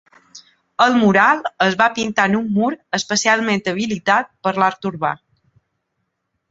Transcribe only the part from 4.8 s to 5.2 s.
urbà.